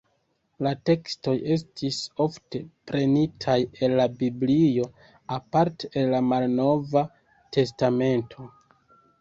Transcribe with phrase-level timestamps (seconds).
[0.67, 2.61] La tekstoj estis ofte
[2.91, 3.59] prenitaj
[3.89, 4.87] el la Biblio,
[5.39, 7.05] aparte el la Malnova
[7.59, 8.49] testamento.